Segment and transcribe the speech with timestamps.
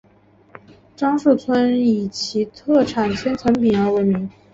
[0.97, 4.27] 鄣城村以其特产千层饼而闻名。